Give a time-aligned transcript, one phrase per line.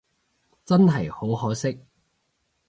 [0.65, 1.79] 真係好可惜